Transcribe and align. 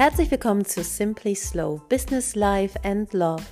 Herzlich 0.00 0.30
willkommen 0.30 0.64
zu 0.64 0.82
Simply 0.82 1.34
Slow 1.34 1.82
Business, 1.90 2.34
Life 2.34 2.78
and 2.84 3.12
Love, 3.12 3.42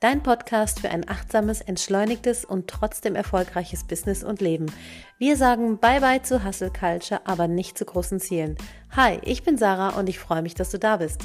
dein 0.00 0.22
Podcast 0.22 0.80
für 0.80 0.88
ein 0.88 1.06
achtsames, 1.06 1.60
entschleunigtes 1.60 2.46
und 2.46 2.66
trotzdem 2.66 3.14
erfolgreiches 3.14 3.84
Business 3.84 4.24
und 4.24 4.40
Leben. 4.40 4.72
Wir 5.18 5.36
sagen 5.36 5.76
Bye-bye 5.76 6.22
zu 6.22 6.46
Hustle 6.46 6.70
Culture, 6.70 7.20
aber 7.26 7.46
nicht 7.46 7.76
zu 7.76 7.84
großen 7.84 8.20
Zielen. 8.20 8.56
Hi, 8.96 9.18
ich 9.22 9.42
bin 9.42 9.58
Sarah 9.58 9.98
und 9.98 10.08
ich 10.08 10.18
freue 10.18 10.40
mich, 10.40 10.54
dass 10.54 10.70
du 10.70 10.78
da 10.78 10.96
bist. 10.96 11.20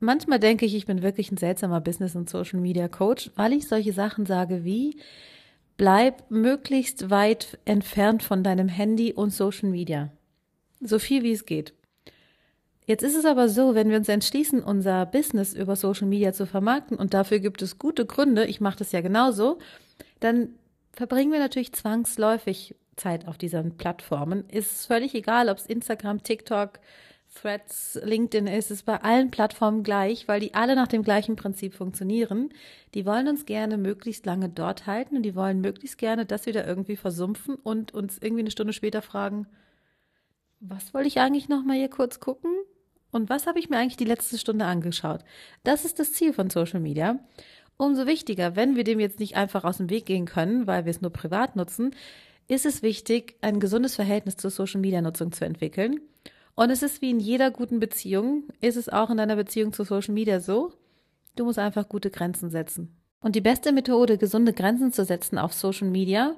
Manchmal 0.00 0.38
denke 0.38 0.64
ich, 0.64 0.74
ich 0.74 0.86
bin 0.86 1.02
wirklich 1.02 1.30
ein 1.30 1.36
seltsamer 1.36 1.82
Business- 1.82 2.16
und 2.16 2.30
Social-Media-Coach, 2.30 3.32
weil 3.36 3.52
ich 3.52 3.68
solche 3.68 3.92
Sachen 3.92 4.24
sage 4.24 4.64
wie, 4.64 4.98
bleib 5.76 6.30
möglichst 6.30 7.10
weit 7.10 7.58
entfernt 7.66 8.22
von 8.22 8.42
deinem 8.42 8.68
Handy 8.68 9.12
und 9.12 9.34
Social 9.34 9.68
Media. 9.68 10.10
So 10.84 10.98
viel 10.98 11.22
wie 11.22 11.32
es 11.32 11.46
geht. 11.46 11.72
Jetzt 12.86 13.02
ist 13.02 13.16
es 13.16 13.24
aber 13.24 13.48
so, 13.48 13.74
wenn 13.74 13.88
wir 13.88 13.96
uns 13.96 14.08
entschließen, 14.08 14.62
unser 14.62 15.06
Business 15.06 15.54
über 15.54 15.74
Social 15.74 16.06
Media 16.06 16.34
zu 16.34 16.46
vermarkten 16.46 16.98
und 16.98 17.14
dafür 17.14 17.38
gibt 17.38 17.62
es 17.62 17.78
gute 17.78 18.04
Gründe, 18.04 18.44
ich 18.44 18.60
mache 18.60 18.76
das 18.76 18.92
ja 18.92 19.00
genauso, 19.00 19.58
dann 20.20 20.50
verbringen 20.92 21.32
wir 21.32 21.38
natürlich 21.38 21.72
zwangsläufig 21.72 22.76
Zeit 22.96 23.26
auf 23.26 23.38
diesen 23.38 23.78
Plattformen. 23.78 24.44
Ist 24.50 24.86
völlig 24.86 25.14
egal, 25.14 25.48
ob 25.48 25.56
es 25.56 25.66
Instagram, 25.66 26.22
TikTok, 26.22 26.78
Threads, 27.34 27.98
LinkedIn 28.04 28.46
ist, 28.46 28.70
ist 28.70 28.84
bei 28.84 29.02
allen 29.02 29.30
Plattformen 29.30 29.82
gleich, 29.82 30.28
weil 30.28 30.40
die 30.40 30.54
alle 30.54 30.76
nach 30.76 30.86
dem 30.86 31.02
gleichen 31.02 31.36
Prinzip 31.36 31.74
funktionieren. 31.74 32.50
Die 32.92 33.06
wollen 33.06 33.28
uns 33.28 33.46
gerne 33.46 33.78
möglichst 33.78 34.26
lange 34.26 34.50
dort 34.50 34.86
halten 34.86 35.16
und 35.16 35.22
die 35.22 35.34
wollen 35.34 35.62
möglichst 35.62 35.96
gerne, 35.96 36.26
dass 36.26 36.44
wir 36.44 36.52
da 36.52 36.64
irgendwie 36.64 36.96
versumpfen 36.96 37.56
und 37.56 37.94
uns 37.94 38.18
irgendwie 38.18 38.42
eine 38.42 38.50
Stunde 38.50 38.74
später 38.74 39.00
fragen, 39.00 39.46
was 40.68 40.94
wollte 40.94 41.08
ich 41.08 41.20
eigentlich 41.20 41.48
noch 41.48 41.64
mal 41.64 41.76
hier 41.76 41.90
kurz 41.90 42.20
gucken? 42.20 42.50
Und 43.10 43.28
was 43.28 43.46
habe 43.46 43.58
ich 43.58 43.68
mir 43.68 43.78
eigentlich 43.78 43.96
die 43.96 44.04
letzte 44.04 44.38
Stunde 44.38 44.64
angeschaut? 44.64 45.20
Das 45.62 45.84
ist 45.84 45.98
das 45.98 46.12
Ziel 46.12 46.32
von 46.32 46.50
Social 46.50 46.80
Media. 46.80 47.18
Umso 47.76 48.06
wichtiger, 48.06 48.56
wenn 48.56 48.76
wir 48.76 48.84
dem 48.84 48.98
jetzt 48.98 49.20
nicht 49.20 49.36
einfach 49.36 49.64
aus 49.64 49.76
dem 49.76 49.90
Weg 49.90 50.06
gehen 50.06 50.26
können, 50.26 50.66
weil 50.66 50.84
wir 50.84 50.90
es 50.90 51.00
nur 51.00 51.12
privat 51.12 51.54
nutzen, 51.56 51.94
ist 52.48 52.66
es 52.66 52.82
wichtig, 52.82 53.36
ein 53.40 53.60
gesundes 53.60 53.94
Verhältnis 53.94 54.36
zur 54.36 54.50
Social 54.50 54.80
Media 54.80 55.00
Nutzung 55.00 55.32
zu 55.32 55.44
entwickeln. 55.44 56.00
Und 56.54 56.70
es 56.70 56.82
ist 56.82 57.02
wie 57.02 57.10
in 57.10 57.20
jeder 57.20 57.50
guten 57.50 57.80
Beziehung, 57.80 58.44
ist 58.60 58.76
es 58.76 58.88
auch 58.88 59.10
in 59.10 59.16
deiner 59.16 59.36
Beziehung 59.36 59.72
zu 59.72 59.84
Social 59.84 60.14
Media 60.14 60.40
so, 60.40 60.72
du 61.36 61.44
musst 61.44 61.58
einfach 61.58 61.88
gute 61.88 62.10
Grenzen 62.10 62.50
setzen. 62.50 62.96
Und 63.20 63.34
die 63.34 63.40
beste 63.40 63.72
Methode, 63.72 64.18
gesunde 64.18 64.52
Grenzen 64.52 64.92
zu 64.92 65.04
setzen 65.04 65.38
auf 65.38 65.52
Social 65.52 65.88
Media, 65.88 66.34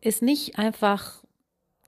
ist 0.00 0.22
nicht 0.22 0.58
einfach 0.58 1.22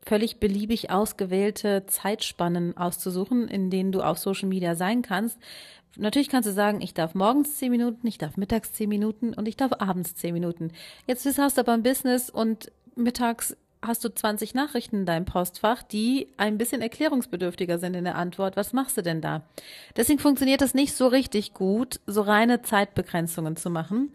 völlig 0.07 0.39
beliebig 0.39 0.91
ausgewählte 0.91 1.85
Zeitspannen 1.87 2.77
auszusuchen, 2.77 3.49
in 3.49 3.71
denen 3.71 3.93
du 3.93 4.03
auf 4.03 4.19
Social 4.19 4.49
Media 4.49 4.75
sein 4.75 5.03
kannst. 5.03 5.39
Natürlich 5.97 6.29
kannst 6.29 6.49
du 6.49 6.53
sagen, 6.53 6.81
ich 6.81 6.95
darf 6.95 7.15
morgens 7.15 7.57
zehn 7.57 7.71
Minuten, 7.71 8.07
ich 8.07 8.19
darf 8.19 8.37
mittags 8.37 8.73
zehn 8.73 8.89
Minuten 8.89 9.33
und 9.33 9.47
ich 9.47 9.57
darf 9.57 9.73
abends 9.79 10.17
zehn 10.17 10.35
Minuten. 10.35 10.73
Jetzt 11.07 11.27
hast 11.39 11.57
du 11.57 11.61
aber 11.61 11.73
ein 11.73 11.85
Business 11.85 12.31
und 12.31 12.73
mittags 12.97 13.57
hast 13.87 14.05
du 14.05 14.09
20 14.09 14.55
Nachrichten 14.55 15.01
in 15.01 15.07
deinem 15.07 15.25
Postfach, 15.27 15.83
die 15.83 16.29
ein 16.37 16.59
bisschen 16.59 16.83
erklärungsbedürftiger 16.83 17.79
sind 17.79 17.95
in 17.95 18.05
der 18.05 18.17
Antwort. 18.17 18.57
Was 18.57 18.73
machst 18.73 18.97
du 18.97 19.03
denn 19.03 19.21
da? 19.21 19.43
Deswegen 19.97 20.19
funktioniert 20.19 20.63
das 20.63 20.75
nicht 20.75 20.95
so 20.95 21.07
richtig 21.07 21.55
gut, 21.55 22.01
so 22.07 22.23
reine 22.23 22.63
Zeitbegrenzungen 22.63 23.57
zu 23.57 23.71
machen. 23.71 24.13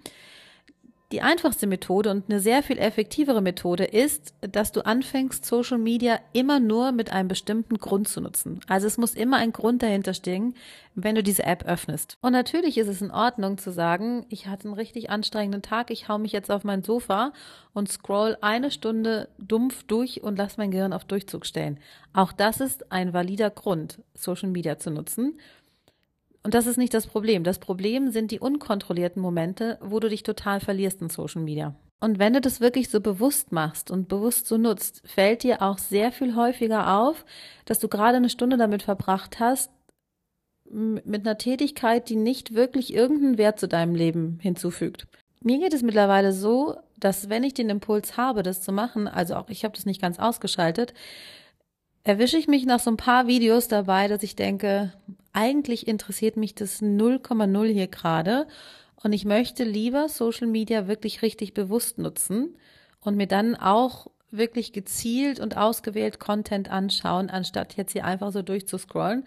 Die 1.12 1.24
einfachste 1.24 1.66
Methode 1.66 2.12
und 2.12 2.30
eine 2.30 2.40
sehr 2.40 2.62
viel 2.62 2.78
effektivere 2.78 3.42
Methode 3.42 3.84
ist, 3.84 4.36
dass 4.42 4.72
du 4.72 4.86
anfängst, 4.86 5.44
Social 5.44 5.80
Media 5.80 6.20
immer 6.34 6.60
nur 6.60 6.92
mit 6.92 7.12
einem 7.12 7.28
bestimmten 7.28 7.80
Grund 7.80 8.08
zu 8.08 8.22
nutzen. 8.22 8.60
Also 8.68 8.86
es 8.86 9.00
muss 9.00 9.16
immer 9.16 9.38
ein 9.38 9.52
Grund 9.52 9.82
dahinter 9.82 10.14
stehen, 10.14 10.54
wenn 10.94 11.16
du 11.16 11.24
diese 11.24 11.46
App 11.46 11.66
öffnest. 11.66 12.20
Und 12.22 12.34
natürlich 12.34 12.78
ist 12.78 12.90
es 12.90 13.02
in 13.02 13.10
Ordnung 13.10 13.58
zu 13.58 13.72
sagen, 13.72 14.28
ich 14.30 14.46
hatte 14.46 14.66
einen 14.66 14.76
richtig 14.76 15.10
anstrengenden 15.10 15.64
Tag, 15.64 15.90
ich 15.90 16.10
hau 16.10 16.20
mich 16.20 16.32
jetzt 16.32 16.52
auf 16.52 16.64
mein 16.64 16.84
Sofa 16.84 17.34
und 17.74 17.90
scroll 17.90 18.38
eine 18.42 18.70
Stunde 18.70 19.30
dumpf 19.40 19.84
durch 19.84 20.22
und 20.22 20.38
lass 20.38 20.58
mein 20.58 20.70
Gehirn 20.70 20.94
auf 20.94 21.06
Durchzug 21.06 21.48
stellen. 21.48 21.80
Auch 22.14 22.32
das 22.32 22.60
ist 22.60 22.92
ein 22.92 23.14
valider 23.14 23.50
Grund, 23.50 24.00
Social 24.14 24.50
Media 24.50 24.78
zu 24.78 24.92
nutzen. 24.92 25.40
Und 26.44 26.54
das 26.54 26.68
ist 26.68 26.78
nicht 26.78 26.94
das 26.94 27.08
Problem. 27.08 27.44
Das 27.44 27.60
Problem 27.60 28.12
sind 28.12 28.32
die 28.32 28.40
unkontrollierten 28.40 29.22
Momente, 29.22 29.78
wo 29.82 30.00
du 30.00 30.10
dich 30.10 30.24
total 30.24 30.60
verlierst 30.60 31.02
in 31.02 31.10
Social 31.10 31.42
Media. 31.42 31.76
Und 32.00 32.18
wenn 32.18 32.34
du 32.34 32.40
das 32.40 32.62
wirklich 32.62 32.90
so 32.90 33.02
bewusst 33.02 33.52
machst 33.52 33.92
und 33.92 34.08
bewusst 34.08 34.48
so 34.48 34.58
nutzt, 34.58 35.02
fällt 35.06 35.44
dir 35.44 35.62
auch 35.62 35.78
sehr 35.78 36.12
viel 36.12 36.36
häufiger 36.36 36.98
auf, 36.98 37.26
dass 37.66 37.80
du 37.80 37.90
gerade 37.90 38.18
eine 38.18 38.30
Stunde 38.30 38.58
damit 38.58 38.84
verbracht 38.84 39.40
hast, 39.40 39.70
mit 40.72 41.26
einer 41.26 41.38
Tätigkeit, 41.38 42.10
die 42.10 42.16
nicht 42.16 42.54
wirklich 42.54 42.94
irgendeinen 42.94 43.38
Wert 43.38 43.60
zu 43.60 43.68
deinem 43.68 43.96
Leben 43.96 44.40
hinzufügt. 44.42 45.08
Mir 45.42 45.60
geht 45.60 45.74
es 45.74 45.82
mittlerweile 45.82 46.32
so, 46.32 46.78
dass 46.98 47.30
wenn 47.30 47.44
ich 47.44 47.54
den 47.54 47.70
Impuls 47.70 48.18
habe, 48.18 48.44
das 48.44 48.62
zu 48.62 48.72
machen, 48.72 49.08
also 49.08 49.36
auch 49.36 49.50
ich 49.50 49.64
habe 49.64 49.76
das 49.76 49.86
nicht 49.86 50.02
ganz 50.02 50.20
ausgeschaltet, 50.20 50.94
erwische 52.04 52.38
ich 52.38 52.48
mich 52.48 52.66
nach 52.66 52.80
so 52.80 52.92
ein 52.92 52.98
paar 52.98 53.28
Videos 53.28 53.68
dabei, 53.68 54.08
dass 54.08 54.24
ich 54.24 54.36
denke, 54.36 54.94
eigentlich 55.34 55.88
interessiert 55.88 56.38
mich 56.38 56.56
das 56.56 56.82
0,0 56.82 57.68
hier 57.68 57.88
gerade 57.88 58.48
und 59.04 59.14
ich 59.14 59.26
möchte 59.26 59.64
lieber 59.64 60.10
Social 60.10 60.48
Media 60.48 60.88
wirklich 60.88 61.22
richtig 61.22 61.54
bewusst 61.54 61.98
nutzen 61.98 62.58
und 63.02 63.16
mir 63.16 63.28
dann 63.28 63.56
auch 63.56 64.08
wirklich 64.32 64.74
gezielt 64.74 65.40
und 65.40 65.58
ausgewählt 65.58 66.20
Content 66.20 66.70
anschauen, 66.70 67.30
anstatt 67.30 67.78
jetzt 67.78 67.94
hier 67.94 68.06
einfach 68.06 68.32
so 68.32 68.42
durchzuscrollen. 68.42 69.26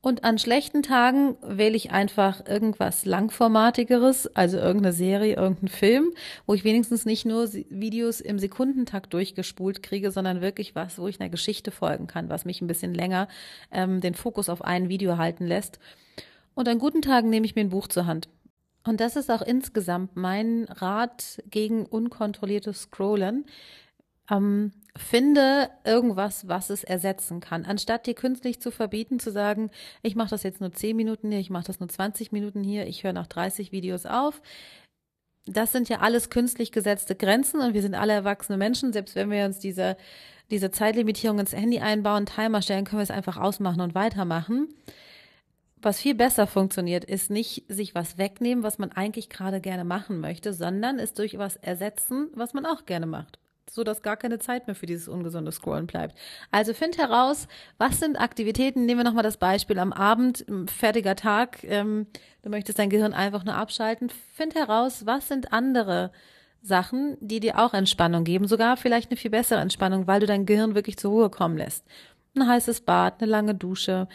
Und 0.00 0.22
an 0.22 0.38
schlechten 0.38 0.84
Tagen 0.84 1.36
wähle 1.42 1.76
ich 1.76 1.90
einfach 1.90 2.46
irgendwas 2.46 3.04
langformatigeres, 3.04 4.28
also 4.36 4.56
irgendeine 4.56 4.92
Serie, 4.92 5.34
irgendeinen 5.34 5.68
Film, 5.68 6.12
wo 6.46 6.54
ich 6.54 6.62
wenigstens 6.62 7.04
nicht 7.04 7.26
nur 7.26 7.52
Videos 7.68 8.20
im 8.20 8.38
Sekundentakt 8.38 9.12
durchgespult 9.12 9.82
kriege, 9.82 10.12
sondern 10.12 10.40
wirklich 10.40 10.76
was, 10.76 10.98
wo 10.98 11.08
ich 11.08 11.20
einer 11.20 11.30
Geschichte 11.30 11.72
folgen 11.72 12.06
kann, 12.06 12.28
was 12.28 12.44
mich 12.44 12.60
ein 12.60 12.68
bisschen 12.68 12.94
länger 12.94 13.26
ähm, 13.72 14.00
den 14.00 14.14
Fokus 14.14 14.48
auf 14.48 14.62
ein 14.62 14.88
Video 14.88 15.18
halten 15.18 15.46
lässt. 15.46 15.80
Und 16.54 16.68
an 16.68 16.78
guten 16.78 17.02
Tagen 17.02 17.28
nehme 17.28 17.46
ich 17.46 17.56
mir 17.56 17.62
ein 17.62 17.70
Buch 17.70 17.88
zur 17.88 18.06
Hand. 18.06 18.28
Und 18.84 19.00
das 19.00 19.16
ist 19.16 19.30
auch 19.30 19.42
insgesamt 19.42 20.16
mein 20.16 20.64
Rat 20.70 21.42
gegen 21.50 21.84
unkontrolliertes 21.84 22.82
Scrollen. 22.82 23.46
Ähm, 24.30 24.72
finde 24.98 25.70
irgendwas, 25.84 26.48
was 26.48 26.70
es 26.70 26.84
ersetzen 26.84 27.40
kann. 27.40 27.64
Anstatt 27.64 28.06
dir 28.06 28.14
künstlich 28.14 28.60
zu 28.60 28.70
verbieten, 28.70 29.20
zu 29.20 29.30
sagen, 29.30 29.70
ich 30.02 30.16
mache 30.16 30.30
das 30.30 30.42
jetzt 30.42 30.60
nur 30.60 30.72
10 30.72 30.96
Minuten 30.96 31.30
hier, 31.30 31.40
ich 31.40 31.50
mache 31.50 31.66
das 31.66 31.80
nur 31.80 31.88
20 31.88 32.32
Minuten 32.32 32.62
hier, 32.62 32.86
ich 32.86 33.04
höre 33.04 33.12
nach 33.12 33.26
30 33.26 33.72
Videos 33.72 34.06
auf. 34.06 34.42
Das 35.46 35.72
sind 35.72 35.88
ja 35.88 36.00
alles 36.00 36.28
künstlich 36.28 36.72
gesetzte 36.72 37.14
Grenzen 37.14 37.60
und 37.60 37.72
wir 37.72 37.80
sind 37.80 37.94
alle 37.94 38.12
erwachsene 38.12 38.58
Menschen. 38.58 38.92
Selbst 38.92 39.14
wenn 39.14 39.30
wir 39.30 39.46
uns 39.46 39.58
diese, 39.58 39.96
diese 40.50 40.70
Zeitlimitierung 40.70 41.38
ins 41.38 41.54
Handy 41.54 41.78
einbauen, 41.78 42.26
Timer 42.26 42.60
stellen, 42.60 42.84
können 42.84 42.98
wir 42.98 43.04
es 43.04 43.10
einfach 43.10 43.38
ausmachen 43.38 43.80
und 43.80 43.94
weitermachen. 43.94 44.68
Was 45.80 46.00
viel 46.00 46.16
besser 46.16 46.46
funktioniert, 46.46 47.04
ist 47.04 47.30
nicht 47.30 47.64
sich 47.68 47.94
was 47.94 48.18
wegnehmen, 48.18 48.64
was 48.64 48.78
man 48.78 48.90
eigentlich 48.92 49.30
gerade 49.30 49.60
gerne 49.60 49.84
machen 49.84 50.20
möchte, 50.20 50.52
sondern 50.52 50.98
es 50.98 51.14
durch 51.14 51.38
was 51.38 51.56
ersetzen, 51.56 52.28
was 52.34 52.52
man 52.52 52.66
auch 52.66 52.84
gerne 52.84 53.06
macht 53.06 53.38
so 53.70 53.84
dass 53.84 54.02
gar 54.02 54.16
keine 54.16 54.38
Zeit 54.38 54.66
mehr 54.66 54.76
für 54.76 54.86
dieses 54.86 55.08
ungesunde 55.08 55.52
Scrollen 55.52 55.86
bleibt. 55.86 56.16
Also 56.50 56.74
find 56.74 56.98
heraus, 56.98 57.48
was 57.78 58.00
sind 58.00 58.20
Aktivitäten, 58.20 58.86
nehmen 58.86 59.00
wir 59.00 59.04
nochmal 59.04 59.22
das 59.22 59.36
Beispiel 59.36 59.78
am 59.78 59.92
Abend, 59.92 60.44
fertiger 60.66 61.16
Tag, 61.16 61.64
ähm, 61.64 62.06
du 62.42 62.50
möchtest 62.50 62.78
dein 62.78 62.90
Gehirn 62.90 63.14
einfach 63.14 63.44
nur 63.44 63.54
abschalten, 63.54 64.10
find 64.34 64.54
heraus, 64.54 65.06
was 65.06 65.28
sind 65.28 65.52
andere 65.52 66.10
Sachen, 66.62 67.16
die 67.20 67.40
dir 67.40 67.58
auch 67.58 67.74
Entspannung 67.74 68.24
geben, 68.24 68.46
sogar 68.48 68.76
vielleicht 68.76 69.10
eine 69.10 69.16
viel 69.16 69.30
bessere 69.30 69.60
Entspannung, 69.60 70.06
weil 70.06 70.20
du 70.20 70.26
dein 70.26 70.46
Gehirn 70.46 70.74
wirklich 70.74 70.96
zur 70.96 71.12
Ruhe 71.12 71.30
kommen 71.30 71.56
lässt. 71.56 71.84
Ein 72.34 72.46
heißes 72.46 72.82
Bad, 72.82 73.20
eine 73.20 73.30
lange 73.30 73.54
Dusche, 73.54 74.08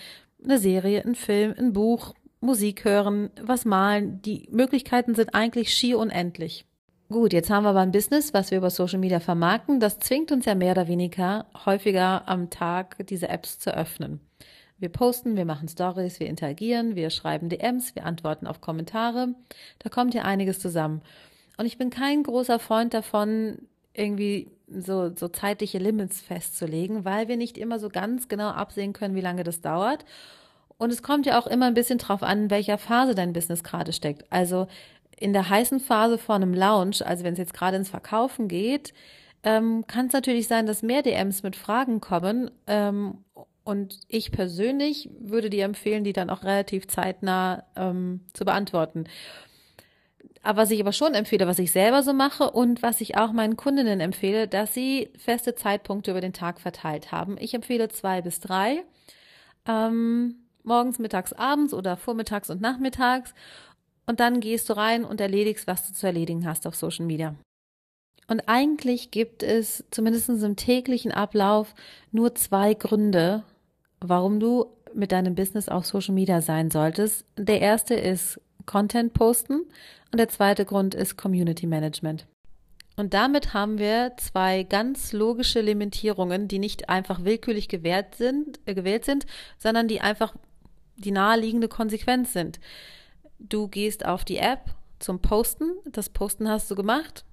eine 0.44 0.58
Serie, 0.58 1.04
ein 1.06 1.16
Film, 1.16 1.54
ein 1.58 1.74
Buch, 1.74 2.14
Musik 2.42 2.84
hören, 2.84 3.32
was 3.42 3.66
malen. 3.66 4.22
Die 4.22 4.48
Möglichkeiten 4.52 5.16
sind 5.16 5.34
eigentlich 5.34 5.74
schier 5.74 5.98
unendlich. 5.98 6.66
Gut, 7.14 7.32
jetzt 7.32 7.52
haben 7.52 7.64
wir 7.64 7.70
aber 7.70 7.82
ein 7.82 7.92
Business, 7.92 8.34
was 8.34 8.50
wir 8.50 8.58
über 8.58 8.72
Social 8.72 8.98
Media 8.98 9.20
vermarkten. 9.20 9.80
Das 9.80 10.00
zwingt 10.00 10.32
uns 10.32 10.46
ja 10.46 10.56
mehr 10.56 10.72
oder 10.72 10.88
weniger 10.88 11.46
häufiger 11.64 12.28
am 12.28 12.50
Tag 12.50 13.06
diese 13.08 13.30
Apps 13.30 13.60
zu 13.60 13.72
öffnen. 13.72 14.20
Wir 14.80 14.90
posten, 14.90 15.36
wir 15.36 15.46
machen 15.46 15.68
Stories, 15.68 16.20
wir 16.20 16.26
interagieren, 16.26 16.96
wir 16.96 17.12
schreiben 17.12 17.50
DMs, 17.50 17.94
wir 17.94 18.08
antworten 18.08 18.48
auf 18.48 18.62
Kommentare. 18.62 19.36
Da 19.78 19.90
kommt 19.92 20.16
ja 20.16 20.24
einiges 20.24 20.58
zusammen. 20.58 21.04
Und 21.58 21.68
ich 21.68 21.78
bin 21.78 21.92
kein 21.92 22.24
großer 22.24 22.58
Freund 22.58 22.96
davon, 22.96 23.60
irgendwie 23.94 24.50
so, 24.68 25.16
so 25.16 25.28
zeitliche 25.28 25.78
Limits 25.78 26.20
festzulegen, 26.20 27.06
weil 27.06 27.28
wir 27.28 27.38
nicht 27.38 27.60
immer 27.60 27.78
so 27.78 27.90
ganz 27.90 28.28
genau 28.28 28.50
absehen 28.50 28.92
können, 28.92 29.14
wie 29.14 29.22
lange 29.22 29.44
das 29.44 29.62
dauert. 29.62 30.04
Und 30.80 30.92
es 30.92 31.04
kommt 31.04 31.28
ja 31.28 31.40
auch 31.40 31.46
immer 31.46 31.68
ein 31.68 31.76
bisschen 31.76 32.00
drauf 32.00 32.24
an, 32.24 32.46
in 32.46 32.50
welcher 32.50 32.80
Phase 32.80 33.14
dein 33.14 33.34
Business 33.34 33.64
gerade 33.64 33.94
steckt. 33.94 34.26
Also 34.32 34.66
in 35.24 35.34
der 35.34 35.50
heißen 35.50 35.80
Phase 35.80 36.18
vor 36.18 36.36
einem 36.36 36.54
Lounge, 36.54 36.98
also 37.06 37.24
wenn 37.24 37.34
es 37.34 37.40
jetzt 37.40 37.54
gerade 37.54 37.78
ins 37.78 37.90
Verkaufen 37.90 38.48
geht, 38.48 38.94
ähm, 39.44 39.86
kann 39.88 40.08
es 40.08 40.14
natürlich 40.14 40.48
sein, 40.48 40.66
dass 40.68 40.84
mehr 40.84 41.02
DMs 41.02 41.44
mit 41.44 41.56
Fragen 41.56 42.02
kommen. 42.02 42.52
Ähm, 42.68 43.24
Und 43.66 44.00
ich 44.10 44.32
persönlich 44.32 45.10
würde 45.20 45.50
dir 45.50 45.64
empfehlen, 45.64 46.04
die 46.04 46.12
dann 46.12 46.30
auch 46.30 46.44
relativ 46.44 46.88
zeitnah 46.88 47.64
ähm, 47.78 48.20
zu 48.34 48.44
beantworten. 48.44 49.06
Aber 50.42 50.64
was 50.64 50.72
ich 50.72 50.82
aber 50.82 50.92
schon 50.92 51.14
empfehle, 51.14 51.48
was 51.48 51.60
ich 51.60 51.72
selber 51.72 52.04
so 52.04 52.12
mache 52.14 52.52
und 52.52 52.82
was 52.84 53.00
ich 53.00 53.16
auch 53.16 53.32
meinen 53.32 53.56
Kundinnen 53.56 54.02
empfehle, 54.02 54.50
dass 54.50 54.74
sie 54.74 55.10
feste 55.18 55.56
Zeitpunkte 55.56 56.12
über 56.12 56.20
den 56.20 56.34
Tag 56.34 56.60
verteilt 56.60 57.14
haben. 57.14 57.38
Ich 57.40 57.54
empfehle 57.54 57.88
zwei 57.88 58.22
bis 58.22 58.42
drei. 58.42 58.84
Ähm, 59.66 60.36
morgens, 60.64 61.00
mittags, 61.00 61.32
abends 61.32 61.74
oder 61.74 61.96
vormittags 61.96 62.50
und 62.50 62.60
nachmittags. 62.62 63.34
Und 64.06 64.20
dann 64.20 64.40
gehst 64.40 64.70
du 64.70 64.74
rein 64.74 65.06
und 65.06 65.22
erledigst, 65.22 65.68
was 65.68 65.88
du 65.88 65.94
zu 65.94 66.06
erledigen 66.06 66.46
hast 66.46 66.68
auf 66.68 66.76
Social 66.76 67.06
Media. 67.06 67.36
Und 68.28 68.42
eigentlich 68.48 69.12
gibt 69.12 69.44
es 69.44 69.84
zumindest 69.92 70.30
im 70.30 70.56
täglichen 70.56 71.12
Ablauf 71.12 71.74
nur 72.12 72.36
zwei 72.36 72.74
Gründe, 72.74 73.44
warum 74.00 74.40
du 74.40 74.68
mit 74.94 75.12
deinem 75.12 75.36
Business 75.36 75.70
auf 75.70 75.86
Social 75.86 76.14
Media 76.14 76.42
sein 76.42 76.72
solltest. 76.72 77.26
Der 77.38 77.62
erste 77.62 77.96
ist 77.96 78.40
Content 78.66 79.14
posten 79.14 79.62
und 80.12 80.20
der 80.20 80.30
zweite 80.30 80.66
Grund 80.66 80.96
ist 80.96 81.18
Community 81.18 81.68
Management. 81.68 82.26
Und 82.96 83.14
damit 83.14 83.54
haben 83.54 83.80
wir 83.80 84.14
zwei 84.18 84.64
ganz 84.64 85.14
logische 85.14 85.62
Limitierungen, 85.62 86.48
die 86.48 86.60
nicht 86.60 86.90
einfach 86.90 87.24
willkürlich 87.24 87.68
gewählt 87.68 88.16
sind, 88.16 88.60
äh, 88.66 88.76
gewählt 88.76 89.04
sind, 89.04 89.26
sondern 89.58 89.88
die 89.88 90.00
einfach 90.00 90.36
die 90.96 91.12
naheliegende 91.12 91.68
Konsequenz 91.68 92.34
sind. 92.34 92.60
Du 93.44 93.68
gehst 93.68 94.06
auf 94.06 94.24
die 94.24 94.38
App 94.38 94.74
zum 95.00 95.20
Posten, 95.20 95.74
das 95.86 96.10
Posten 96.10 96.50
hast 96.50 96.72
du 96.72 96.76
gemacht, 96.76 97.26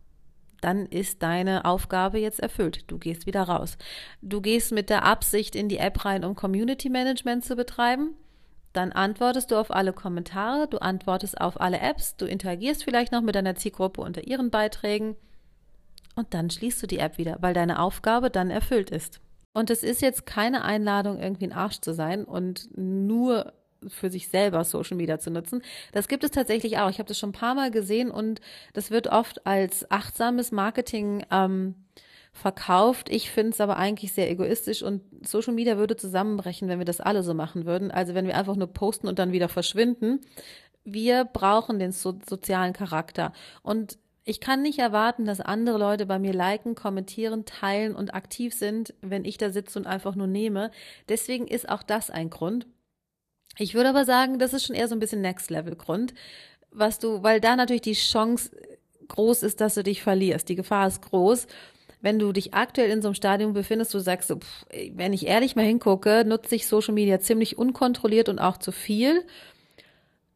dann 0.60 0.86
ist 0.86 1.22
deine 1.22 1.64
Aufgabe 1.64 2.18
jetzt 2.18 2.40
erfüllt. 2.40 2.84
Du 2.88 2.98
gehst 2.98 3.26
wieder 3.26 3.44
raus. 3.44 3.78
Du 4.20 4.40
gehst 4.40 4.72
mit 4.72 4.90
der 4.90 5.04
Absicht 5.04 5.54
in 5.54 5.68
die 5.68 5.78
App 5.78 6.04
rein, 6.04 6.24
um 6.24 6.34
Community 6.34 6.90
Management 6.90 7.44
zu 7.44 7.54
betreiben. 7.56 8.14
Dann 8.72 8.92
antwortest 8.92 9.50
du 9.50 9.56
auf 9.56 9.70
alle 9.70 9.92
Kommentare, 9.92 10.68
du 10.68 10.78
antwortest 10.78 11.40
auf 11.40 11.60
alle 11.60 11.80
Apps, 11.80 12.16
du 12.16 12.26
interagierst 12.26 12.84
vielleicht 12.84 13.12
noch 13.12 13.22
mit 13.22 13.34
deiner 13.34 13.54
Zielgruppe 13.54 14.00
unter 14.00 14.26
ihren 14.26 14.50
Beiträgen 14.50 15.16
und 16.14 16.34
dann 16.34 16.50
schließt 16.50 16.82
du 16.82 16.86
die 16.86 16.98
App 16.98 17.18
wieder, 17.18 17.38
weil 17.40 17.54
deine 17.54 17.80
Aufgabe 17.80 18.30
dann 18.30 18.50
erfüllt 18.50 18.90
ist. 18.90 19.20
Und 19.52 19.70
es 19.70 19.82
ist 19.82 20.02
jetzt 20.02 20.26
keine 20.26 20.62
Einladung, 20.62 21.18
irgendwie 21.18 21.46
ein 21.46 21.52
Arsch 21.52 21.80
zu 21.80 21.94
sein 21.94 22.24
und 22.24 22.68
nur 22.76 23.52
für 23.88 24.10
sich 24.10 24.28
selber 24.28 24.64
Social 24.64 24.96
Media 24.96 25.18
zu 25.18 25.30
nutzen. 25.30 25.62
Das 25.92 26.08
gibt 26.08 26.24
es 26.24 26.30
tatsächlich 26.30 26.78
auch. 26.78 26.90
Ich 26.90 26.98
habe 26.98 27.08
das 27.08 27.18
schon 27.18 27.30
ein 27.30 27.34
paar 27.34 27.54
Mal 27.54 27.70
gesehen 27.70 28.10
und 28.10 28.40
das 28.72 28.90
wird 28.90 29.08
oft 29.08 29.46
als 29.46 29.90
achtsames 29.90 30.52
Marketing 30.52 31.24
ähm, 31.30 31.74
verkauft. 32.32 33.08
Ich 33.08 33.30
finde 33.30 33.50
es 33.50 33.60
aber 33.60 33.76
eigentlich 33.76 34.12
sehr 34.12 34.30
egoistisch 34.30 34.82
und 34.82 35.02
Social 35.26 35.54
Media 35.54 35.78
würde 35.78 35.96
zusammenbrechen, 35.96 36.68
wenn 36.68 36.78
wir 36.78 36.86
das 36.86 37.00
alle 37.00 37.22
so 37.22 37.34
machen 37.34 37.66
würden. 37.66 37.90
Also 37.90 38.14
wenn 38.14 38.26
wir 38.26 38.36
einfach 38.36 38.56
nur 38.56 38.68
posten 38.68 39.08
und 39.08 39.18
dann 39.18 39.32
wieder 39.32 39.48
verschwinden. 39.48 40.20
Wir 40.84 41.24
brauchen 41.24 41.78
den 41.78 41.92
so 41.92 42.18
sozialen 42.26 42.72
Charakter 42.72 43.32
und 43.62 43.98
ich 44.24 44.40
kann 44.40 44.62
nicht 44.62 44.78
erwarten, 44.78 45.24
dass 45.24 45.40
andere 45.40 45.78
Leute 45.78 46.06
bei 46.06 46.18
mir 46.18 46.32
liken, 46.32 46.74
kommentieren, 46.74 47.46
teilen 47.46 47.96
und 47.96 48.14
aktiv 48.14 48.54
sind, 48.54 48.94
wenn 49.00 49.24
ich 49.24 49.38
da 49.38 49.50
sitze 49.50 49.78
und 49.78 49.86
einfach 49.86 50.14
nur 50.14 50.26
nehme. 50.26 50.70
Deswegen 51.08 51.48
ist 51.48 51.68
auch 51.68 51.82
das 51.82 52.10
ein 52.10 52.30
Grund. 52.30 52.66
Ich 53.58 53.74
würde 53.74 53.90
aber 53.90 54.04
sagen, 54.04 54.38
das 54.38 54.54
ist 54.54 54.66
schon 54.66 54.76
eher 54.76 54.88
so 54.88 54.94
ein 54.94 55.00
bisschen 55.00 55.20
Next-Level-Grund, 55.20 56.14
was 56.70 56.98
du, 56.98 57.22
weil 57.22 57.40
da 57.40 57.56
natürlich 57.56 57.82
die 57.82 57.92
Chance 57.92 58.50
groß 59.08 59.42
ist, 59.42 59.60
dass 59.60 59.74
du 59.74 59.82
dich 59.82 60.02
verlierst. 60.02 60.48
Die 60.48 60.54
Gefahr 60.54 60.86
ist 60.86 61.02
groß. 61.02 61.46
Wenn 62.00 62.18
du 62.18 62.32
dich 62.32 62.54
aktuell 62.54 62.90
in 62.90 63.02
so 63.02 63.08
einem 63.08 63.14
Stadium 63.14 63.52
befindest, 63.52 63.92
du 63.92 63.98
sagst 63.98 64.28
so, 64.28 64.36
pff, 64.36 64.64
wenn 64.94 65.12
ich 65.12 65.26
ehrlich 65.26 65.56
mal 65.56 65.64
hingucke, 65.66 66.24
nutze 66.24 66.54
ich 66.54 66.66
Social 66.66 66.94
Media 66.94 67.20
ziemlich 67.20 67.58
unkontrolliert 67.58 68.30
und 68.30 68.38
auch 68.38 68.56
zu 68.56 68.72
viel 68.72 69.24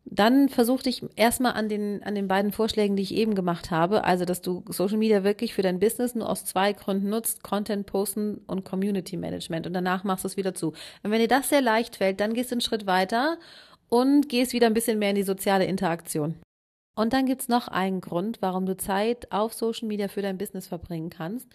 dann 0.06 0.48
versuch 0.48 0.82
dich 0.82 1.02
erstmal 1.16 1.52
an 1.52 1.68
den, 1.68 2.02
an 2.02 2.14
den 2.14 2.28
beiden 2.28 2.52
Vorschlägen, 2.52 2.94
die 2.94 3.02
ich 3.02 3.14
eben 3.14 3.34
gemacht 3.34 3.70
habe. 3.70 4.04
Also, 4.04 4.24
dass 4.24 4.42
du 4.42 4.62
Social 4.68 4.98
Media 4.98 5.24
wirklich 5.24 5.54
für 5.54 5.62
dein 5.62 5.78
Business 5.78 6.14
nur 6.14 6.28
aus 6.28 6.44
zwei 6.44 6.72
Gründen 6.72 7.08
nutzt. 7.08 7.42
Content 7.42 7.86
posten 7.86 8.42
und 8.46 8.64
Community 8.64 9.16
Management. 9.16 9.66
Und 9.66 9.72
danach 9.72 10.04
machst 10.04 10.24
du 10.24 10.28
es 10.28 10.36
wieder 10.36 10.54
zu. 10.54 10.68
Und 11.02 11.10
wenn 11.10 11.20
dir 11.20 11.28
das 11.28 11.48
sehr 11.48 11.62
leicht 11.62 11.96
fällt, 11.96 12.20
dann 12.20 12.34
gehst 12.34 12.50
du 12.50 12.54
einen 12.54 12.60
Schritt 12.60 12.86
weiter 12.86 13.38
und 13.88 14.28
gehst 14.28 14.52
wieder 14.52 14.66
ein 14.66 14.74
bisschen 14.74 14.98
mehr 14.98 15.10
in 15.10 15.16
die 15.16 15.22
soziale 15.22 15.64
Interaktion. 15.64 16.36
Und 16.94 17.12
dann 17.12 17.26
gibt's 17.26 17.48
noch 17.48 17.68
einen 17.68 18.00
Grund, 18.00 18.38
warum 18.40 18.66
du 18.66 18.76
Zeit 18.76 19.32
auf 19.32 19.52
Social 19.54 19.88
Media 19.88 20.08
für 20.08 20.22
dein 20.22 20.38
Business 20.38 20.68
verbringen 20.68 21.10
kannst. 21.10 21.48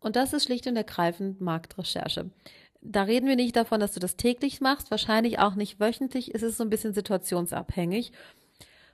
Und 0.00 0.14
das 0.14 0.32
ist 0.32 0.44
schlicht 0.44 0.66
und 0.66 0.76
ergreifend 0.76 1.40
Marktrecherche. 1.40 2.30
Da 2.80 3.02
reden 3.02 3.26
wir 3.26 3.36
nicht 3.36 3.56
davon, 3.56 3.80
dass 3.80 3.92
du 3.92 4.00
das 4.00 4.16
täglich 4.16 4.60
machst, 4.60 4.90
wahrscheinlich 4.90 5.38
auch 5.38 5.54
nicht 5.56 5.80
wöchentlich, 5.80 6.34
es 6.34 6.42
ist 6.42 6.58
so 6.58 6.64
ein 6.64 6.70
bisschen 6.70 6.94
situationsabhängig. 6.94 8.12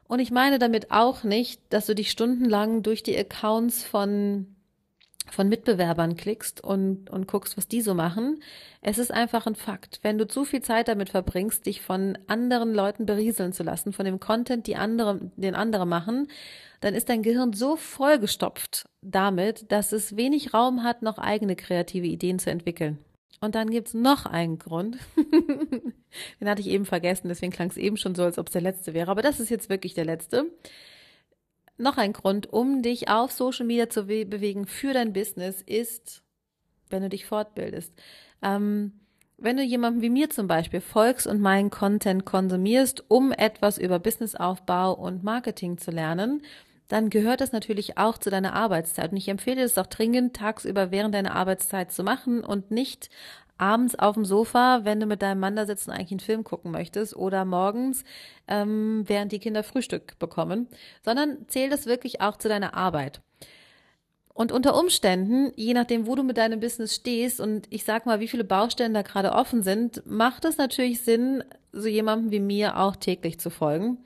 Und 0.07 0.21
ich 0.21 0.31
meine 0.31 0.59
damit 0.59 0.91
auch 0.91 1.23
nicht, 1.25 1.61
dass 1.71 1.87
du 1.87 1.95
dich 1.95 2.11
stundenlang 2.11 2.83
durch 2.83 3.03
die 3.03 3.17
Accounts 3.17 3.85
von, 3.85 4.55
von 5.31 5.49
Mitbewerbern 5.49 6.17
klickst 6.17 6.63
und, 6.63 7.09
und 7.11 7.27
guckst, 7.27 7.57
was 7.57 7.69
die 7.69 7.81
so 7.81 7.95
machen. 7.95 8.43
Es 8.83 8.99
ist 8.99 9.11
einfach 9.11 9.47
ein 9.47 9.55
Fakt. 9.55 10.01
Wenn 10.03 10.19
du 10.19 10.27
zu 10.27 10.45
viel 10.45 10.61
Zeit 10.61 10.89
damit 10.89 11.09
verbringst, 11.09 11.65
dich 11.67 11.81
von 11.81 12.19
anderen 12.27 12.75
Leuten 12.75 13.07
berieseln 13.07 13.53
zu 13.53 13.63
lassen, 13.63 13.93
von 13.93 14.05
dem 14.05 14.21
Content, 14.21 14.67
die 14.67 14.77
andere, 14.77 15.21
den 15.37 15.55
andere 15.55 15.87
machen, 15.87 16.29
dann 16.81 16.95
ist 16.95 17.09
dein 17.09 17.23
Gehirn 17.23 17.55
so 17.55 17.77
vollgestopft 17.77 18.87
damit, 19.01 19.73
dass 19.73 19.93
es 19.93 20.17
wenig 20.17 20.53
Raum 20.53 20.83
hat, 20.83 21.01
noch 21.01 21.17
eigene 21.17 21.57
kreative 21.57 22.07
Ideen 22.07 22.39
zu 22.39 22.51
entwickeln. 22.51 22.99
Und 23.41 23.55
dann 23.55 23.71
gibt's 23.71 23.95
noch 23.95 24.27
einen 24.27 24.59
Grund. 24.59 24.99
Den 26.41 26.49
hatte 26.49 26.61
ich 26.61 26.69
eben 26.69 26.87
vergessen, 26.87 27.29
deswegen 27.29 27.53
klang 27.53 27.71
es 27.71 27.77
eben 27.77 27.97
schon 27.97 28.15
so, 28.15 28.23
als 28.23 28.39
ob 28.39 28.47
es 28.47 28.53
der 28.53 28.63
letzte 28.63 28.95
wäre. 28.95 29.11
Aber 29.11 29.23
das 29.23 29.41
ist 29.41 29.51
jetzt 29.51 29.69
wirklich 29.69 29.95
der 29.95 30.05
letzte. 30.05 30.47
Noch 31.77 31.97
ein 31.97 32.13
Grund, 32.13 32.53
um 32.53 32.83
dich 32.83 33.09
auf 33.09 33.33
Social 33.33 33.67
Media 33.67 33.89
zu 33.89 34.05
bewegen 34.05 34.67
für 34.67 34.93
dein 34.93 35.13
Business, 35.13 35.61
ist, 35.61 36.23
wenn 36.89 37.03
du 37.03 37.09
dich 37.09 37.27
fortbildest. 37.27 37.93
Ähm, 38.43 38.93
wenn 39.37 39.57
du 39.57 39.65
jemandem 39.65 40.03
wie 40.03 40.11
mir 40.11 40.31
zum 40.31 40.47
Beispiel 40.47 40.81
folgst 40.81 41.27
und 41.27 41.41
meinen 41.41 41.71
Content 41.71 42.25
konsumierst, 42.25 43.05
um 43.09 43.33
etwas 43.33 43.79
über 43.79 43.99
Businessaufbau 43.99 44.93
und 44.95 45.25
Marketing 45.25 45.77
zu 45.79 45.91
lernen, 45.91 46.43
dann 46.89 47.11
gehört 47.11 47.41
das 47.41 47.53
natürlich 47.53 47.97
auch 47.99 48.19
zu 48.19 48.31
deiner 48.31 48.55
Arbeitszeit. 48.55 49.11
Und 49.13 49.17
ich 49.17 49.29
empfehle 49.29 49.63
es 49.63 49.79
auch 49.79 49.87
dringend, 49.87 50.37
tagsüber 50.37 50.91
während 50.91 51.15
deiner 51.15 51.35
Arbeitszeit 51.35 51.93
zu 51.93 52.05
machen 52.05 52.45
und 52.45 52.71
nicht 52.71 53.11
abends 53.57 53.95
auf 53.99 54.15
dem 54.15 54.25
Sofa, 54.25 54.81
wenn 54.85 55.01
du 55.01 55.07
mit 55.07 55.23
deinem 55.23 55.41
Mann 55.41 55.57
da 55.57 55.65
sitzt 55.65 55.89
und 55.89 55.95
eigentlich 55.95 56.11
einen 56.11 56.21
Film 56.21 56.45
gucken 56.45 56.71
möchtest 56.71 57.17
oder 57.17 57.45
morgens, 57.45 58.05
ähm, 58.49 59.05
während 59.07 59.33
die 59.33 59.39
Kinder 59.39 59.63
Frühstück 59.63 60.19
bekommen, 60.19 60.69
sondern 61.05 61.47
zähl 61.49 61.71
das 61.71 61.87
wirklich 61.87 62.21
auch 62.21 62.37
zu 62.37 62.49
deiner 62.49 62.75
Arbeit. 62.75 63.21
Und 64.35 64.51
unter 64.51 64.77
Umständen, 64.77 65.53
je 65.55 65.75
nachdem, 65.75 66.09
wo 66.09 66.17
du 66.17 66.25
mit 66.25 66.37
deinem 66.37 66.59
Business 66.59 66.97
stehst 66.97 67.41
und 67.41 67.69
ich 67.71 67.85
sag 67.85 68.05
mal, 68.05 68.19
wie 68.19 68.27
viele 68.27 68.43
Baustellen 68.43 68.93
da 68.93 69.03
gerade 69.03 69.33
offen 69.33 69.63
sind, 69.63 70.05
macht 70.07 70.45
es 70.45 70.59
natürlich 70.59 71.03
Sinn, 71.03 71.45
so 71.73 71.87
jemandem 71.87 72.33
wie 72.33 72.41
mir 72.41 72.79
auch 72.79 72.97
täglich 72.97 73.39
zu 73.39 73.51
folgen. 73.51 73.99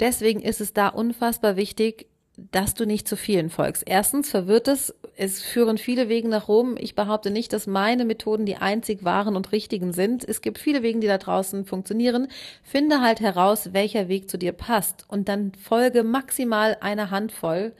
Deswegen 0.00 0.40
ist 0.40 0.60
es 0.60 0.72
da 0.72 0.88
unfassbar 0.88 1.56
wichtig, 1.56 2.06
dass 2.50 2.74
du 2.74 2.86
nicht 2.86 3.06
zu 3.06 3.16
vielen 3.16 3.50
folgst. 3.50 3.82
Erstens 3.86 4.30
verwirrt 4.30 4.68
es, 4.68 4.94
es 5.16 5.42
führen 5.42 5.76
viele 5.76 6.08
Wege 6.08 6.28
nach 6.28 6.48
Rom. 6.48 6.76
Ich 6.78 6.94
behaupte 6.94 7.30
nicht, 7.30 7.52
dass 7.52 7.66
meine 7.66 8.04
Methoden 8.06 8.46
die 8.46 8.56
einzig 8.56 9.04
wahren 9.04 9.36
und 9.36 9.52
richtigen 9.52 9.92
sind. 9.92 10.26
Es 10.26 10.40
gibt 10.40 10.58
viele 10.58 10.82
Wege, 10.82 11.00
die 11.00 11.06
da 11.06 11.18
draußen 11.18 11.66
funktionieren. 11.66 12.28
Finde 12.62 13.02
halt 13.02 13.20
heraus, 13.20 13.74
welcher 13.74 14.08
Weg 14.08 14.30
zu 14.30 14.38
dir 14.38 14.52
passt 14.52 15.04
und 15.08 15.28
dann 15.28 15.52
folge 15.54 16.02
maximal 16.02 16.78
einer 16.80 17.10
Handvoll 17.10 17.72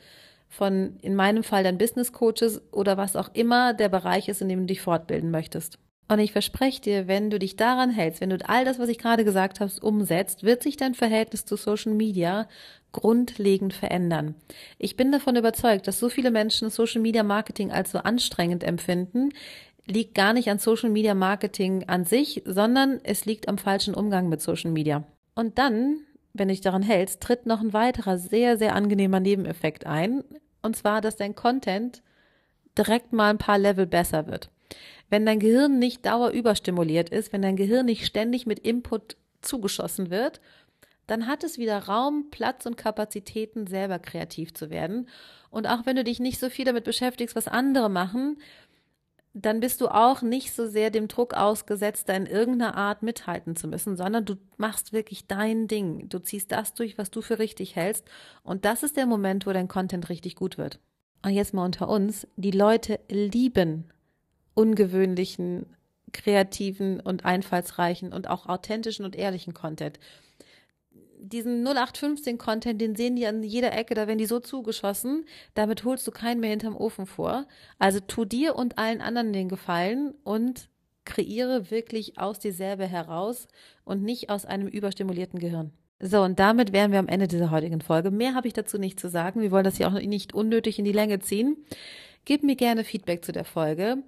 von, 0.49 0.99
in 1.01 1.15
meinem 1.15 1.43
Fall 1.43 1.65
dann 1.65 1.79
Business 1.79 2.13
Coaches 2.13 2.61
oder 2.73 2.97
was 2.97 3.17
auch 3.17 3.31
immer 3.33 3.73
der 3.73 3.89
Bereich 3.89 4.29
ist, 4.29 4.43
in 4.43 4.49
dem 4.49 4.61
du 4.61 4.67
dich 4.67 4.83
fortbilden 4.83 5.31
möchtest. 5.31 5.79
Und 6.11 6.19
ich 6.19 6.33
verspreche 6.33 6.81
dir, 6.81 7.07
wenn 7.07 7.31
du 7.31 7.39
dich 7.39 7.55
daran 7.55 7.91
hältst, 7.91 8.21
wenn 8.21 8.31
du 8.31 8.39
all 8.49 8.65
das, 8.65 8.81
was 8.81 8.89
ich 8.89 8.99
gerade 8.99 9.25
gesagt 9.25 9.61
habe, 9.61 9.71
umsetzt, 9.81 10.43
wird 10.43 10.61
sich 10.61 10.77
dein 10.77 10.95
Verhältnis 10.95 11.45
zu 11.45 11.55
Social 11.55 11.93
Media 11.93 12.49
grundlegend 12.91 13.75
verändern. 13.75 14.35
Ich 14.77 14.97
bin 14.97 15.13
davon 15.13 15.37
überzeugt, 15.37 15.87
dass 15.87 16.01
so 16.01 16.09
viele 16.09 16.33
Menschen 16.33 16.69
Social 16.69 17.01
Media 17.01 17.23
Marketing 17.23 17.71
als 17.71 17.93
so 17.93 17.99
anstrengend 17.99 18.65
empfinden, 18.65 19.29
liegt 19.87 20.17
gar 20.17 20.33
nicht 20.33 20.51
an 20.51 20.59
Social 20.59 20.91
Media 20.91 21.15
Marketing 21.15 21.85
an 21.89 22.05
sich, 22.05 22.43
sondern 22.45 22.99
es 23.05 23.25
liegt 23.25 23.47
am 23.47 23.57
falschen 23.57 23.95
Umgang 23.95 24.29
mit 24.29 24.43
Social 24.43 24.73
Media. 24.73 25.05
Und 25.37 25.59
dann, 25.59 26.01
wenn 26.33 26.49
du 26.49 26.55
dich 26.55 26.61
daran 26.61 26.83
hältst, 26.83 27.21
tritt 27.21 27.47
noch 27.47 27.61
ein 27.61 27.73
weiterer 27.73 28.19
sehr, 28.19 28.59
sehr 28.59 28.75
angenehmer 28.75 29.21
Nebeneffekt 29.21 29.87
ein. 29.87 30.25
Und 30.61 30.75
zwar, 30.75 31.03
dass 31.03 31.15
dein 31.15 31.37
Content 31.37 32.03
direkt 32.77 33.13
mal 33.13 33.31
ein 33.31 33.39
paar 33.39 33.59
Level 33.59 33.87
besser 33.87 34.27
wird. 34.27 34.51
Wenn 35.09 35.27
dein 35.27 35.41
Gehirn 35.41 35.79
nicht 35.79 36.07
dauerüberstimuliert 36.07 37.11
ist, 37.11 37.33
wenn 37.33 37.43
dein 37.43 37.57
Gehirn 37.57 37.87
nicht 37.87 38.07
ständig 38.07 38.47
mit 38.47 38.61
Input 38.61 39.17
zugeschossen 39.43 40.11
wird, 40.11 40.41
dann 41.07 41.27
hat 41.27 41.43
es 41.43 41.59
wieder 41.59 41.79
Raum, 41.79 42.27
Platz 42.31 42.67
und 42.67 42.77
Kapazitäten, 42.77 43.67
selber 43.67 43.99
kreativ 43.99 44.55
zu 44.55 44.71
werden. 44.71 45.09
Und 45.51 45.67
auch 45.67 45.85
wenn 45.85 45.97
du 45.97 46.05
dich 46.05 46.21
nicht 46.21 46.39
so 46.39 46.49
viel 46.49 46.65
damit 46.65 46.85
beschäftigst, 46.85 47.35
was 47.35 47.49
andere 47.49 47.91
machen, 47.91 48.39
dann 49.33 49.61
bist 49.61 49.81
du 49.81 49.89
auch 49.89 50.23
nicht 50.23 50.53
so 50.53 50.67
sehr 50.67 50.91
dem 50.91 51.09
Druck 51.09 51.35
ausgesetzt, 51.35 52.09
da 52.09 52.15
in 52.15 52.27
irgendeiner 52.27 52.77
Art 52.77 53.03
mithalten 53.03 53.55
zu 53.57 53.69
müssen, 53.69 53.97
sondern 53.97 54.25
du 54.25 54.37
machst 54.57 54.93
wirklich 54.93 55.27
dein 55.27 55.69
Ding. 55.69 56.09
Du 56.09 56.19
ziehst 56.19 56.51
das 56.51 56.75
durch, 56.75 56.99
was 56.99 57.11
du 57.11 57.23
für 57.23 57.39
richtig 57.39 57.77
hältst. 57.77 58.05
Und 58.43 58.65
das 58.65 58.83
ist 58.83 58.97
der 58.97 59.07
Moment, 59.07 59.47
wo 59.47 59.53
dein 59.53 59.69
Content 59.69 60.09
richtig 60.09 60.35
gut 60.35 60.59
wird. 60.59 60.81
Und 61.23 61.33
jetzt 61.33 61.55
mal 61.55 61.65
unter 61.65 61.89
uns, 61.89 62.27
die 62.37 62.51
Leute 62.51 62.99
lieben 63.09 63.85
ungewöhnlichen, 64.55 65.67
kreativen 66.13 67.01
und 67.01 67.25
einfallsreichen 67.25 68.13
und 68.13 68.29
auch 68.29 68.47
authentischen 68.47 69.05
und 69.05 69.17
ehrlichen 69.17 69.55
Content 69.55 69.99
diesen 71.23 71.67
0815-Content, 71.67 72.81
den 72.81 72.97
sehen 72.97 73.17
die 73.17 73.27
an 73.27 73.43
jeder 73.43 73.73
Ecke, 73.73 73.95
da 73.95 74.07
werden 74.07 74.19
die 74.19 74.27
so 74.27 74.41
zugeschossen, 74.41 75.25
damit 75.55 75.85
holst 75.85 76.07
du 76.07 76.11
keinen 76.11 76.41
mehr 76.41 76.51
hinterm 76.51 76.77
Ofen 76.77 77.07
vor. 77.07 77.47
Also 77.79 78.01
tu 78.01 78.25
dir 78.25 78.57
und 78.57 78.79
allen 78.79 79.01
anderen 79.01 79.33
den 79.33 79.49
Gefallen 79.49 80.15
und 80.25 80.69
kreiere 81.05 81.71
wirklich 81.71 82.19
aus 82.19 82.39
dir 82.39 82.53
selber 82.53 82.87
heraus 82.87 83.49
und 83.85 84.03
nicht 84.03 84.31
aus 84.31 84.45
einem 84.45 84.69
überstimulierten 84.69 85.39
Gehirn. 85.39 85.73
So, 86.03 86.23
und 86.23 86.39
damit 86.39 86.73
wären 86.73 86.93
wir 86.93 86.99
am 86.99 87.09
Ende 87.09 87.29
dieser 87.29 87.51
heutigen 87.51 87.83
Folge. 87.83 88.11
Mehr 88.11 88.35
habe 88.35 88.49
ich 88.49 88.55
dazu 88.55 88.79
nicht 88.79 88.99
zu 88.99 89.11
sagen. 89.11 89.43
Wir 89.43 89.51
wollen 89.51 89.65
das 89.65 89.77
hier 89.77 89.89
auch 89.89 89.93
nicht 89.93 90.33
unnötig 90.35 90.79
in 90.79 90.87
die 90.87 90.93
Länge 90.93 91.19
ziehen. 91.19 91.59
Gib 92.25 92.43
mir 92.43 92.57
gerne 92.57 92.85
Feedback 92.85 93.25
zu 93.25 93.33
der 93.33 93.45
Folge 93.45 94.03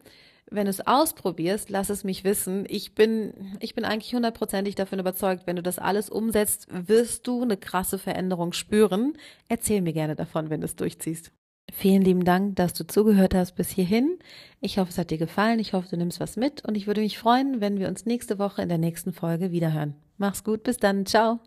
wenn 0.55 0.65
du 0.65 0.71
es 0.71 0.87
ausprobierst, 0.87 1.71
lass 1.71 1.91
es 1.91 2.05
mich 2.05 2.25
wissen. 2.25 2.65
Ich 2.69 2.95
bin, 2.95 3.33
ich 3.61 3.75
bin 3.75 3.85
eigentlich 3.85 4.15
hundertprozentig 4.15 4.75
davon 4.75 4.99
überzeugt, 4.99 5.47
wenn 5.47 5.57
du 5.57 5.63
das 5.63 5.79
alles 5.79 6.11
umsetzt, 6.11 6.67
wirst 6.71 7.27
du 7.27 7.43
eine 7.43 7.57
krasse 7.57 7.99
Veränderung 7.99 8.53
spüren. 8.53 9.15
Erzähl 9.49 9.81
mir 9.81 9.93
gerne 9.93 10.17
davon, 10.17 10.51
wenn 10.51 10.61
du 10.61 10.67
es 10.67 10.77
durchziehst. 10.77 11.33
Vielen 11.73 12.03
lieben 12.03 12.25
Dank, 12.25 12.57
dass 12.57 12.75
du 12.75 12.87
zugehört 12.87 13.35
hast 13.35 13.53
bis 13.53 13.71
hierhin. 13.71 14.19
Ich 14.61 14.79
hoffe, 14.79 14.91
es 14.91 14.99
hat 14.99 15.11
dir 15.11 15.19
gefallen. 15.19 15.59
Ich 15.59 15.73
hoffe, 15.73 15.89
du 15.89 15.97
nimmst 15.97 16.21
was 16.21 16.37
mit 16.37 16.65
und 16.65 16.77
ich 16.77 16.87
würde 16.87 17.01
mich 17.01 17.19
freuen, 17.19 17.61
wenn 17.61 17.79
wir 17.79 17.89
uns 17.89 18.05
nächste 18.05 18.39
Woche 18.39 18.63
in 18.63 18.69
der 18.69 18.79
nächsten 18.79 19.13
Folge 19.13 19.53
wiederhören. 19.53 19.95
Mach's 20.19 20.45
gut, 20.45 20.65
bis 20.65 20.77
dann. 20.77 21.07
Ciao. 21.07 21.41